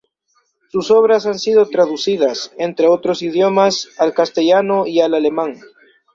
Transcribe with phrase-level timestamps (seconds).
[0.71, 5.59] Sus obras han sido traducidas, entre otros idiomas, al castellano y al alemán.